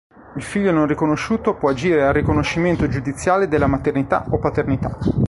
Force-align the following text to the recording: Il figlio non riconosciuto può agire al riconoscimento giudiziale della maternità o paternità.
Il 0.35 0.41
figlio 0.41 0.71
non 0.71 0.87
riconosciuto 0.87 1.53
può 1.55 1.69
agire 1.69 2.03
al 2.07 2.13
riconoscimento 2.13 2.87
giudiziale 2.87 3.47
della 3.47 3.67
maternità 3.67 4.25
o 4.31 4.39
paternità. 4.39 4.97